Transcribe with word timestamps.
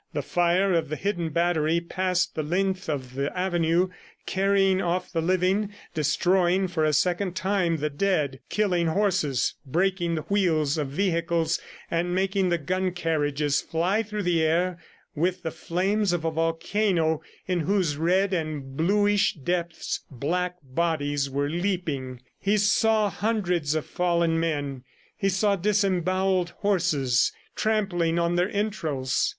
The 0.13 0.23
fire 0.23 0.73
of 0.73 0.89
the 0.89 0.95
hidden 0.95 1.29
battery 1.29 1.79
passed 1.79 2.33
the 2.33 2.41
length 2.41 2.89
of 2.89 3.13
the 3.13 3.31
avenue, 3.37 3.89
carrying 4.25 4.81
off 4.81 5.11
the 5.13 5.21
living, 5.21 5.71
destroying 5.93 6.69
for 6.69 6.83
a 6.83 6.91
second 6.91 7.35
time 7.35 7.77
the 7.77 7.89
dead, 7.91 8.39
killing 8.49 8.87
horses, 8.87 9.53
breaking 9.63 10.15
the 10.15 10.23
wheels 10.23 10.79
of 10.79 10.87
vehicles 10.87 11.61
and 11.91 12.15
making 12.15 12.49
the 12.49 12.57
gun 12.57 12.93
carriages 12.93 13.61
fly 13.61 14.01
through 14.01 14.23
the 14.23 14.41
air 14.41 14.79
with 15.13 15.43
the 15.43 15.51
flames 15.51 16.13
of 16.13 16.25
a 16.25 16.31
volcano 16.31 17.21
in 17.47 17.59
whose 17.59 17.95
red 17.95 18.33
and 18.33 18.75
bluish 18.75 19.35
depths 19.35 19.99
black 20.09 20.55
bodies 20.63 21.29
were 21.29 21.47
leaping. 21.47 22.21
He 22.39 22.57
saw 22.57 23.07
hundreds 23.11 23.75
of 23.75 23.85
fallen 23.85 24.39
men; 24.39 24.83
he 25.15 25.29
saw 25.29 25.55
disembowelled 25.55 26.53
horses 26.61 27.31
trampling 27.55 28.17
on 28.17 28.35
their 28.35 28.49
entrails. 28.49 29.29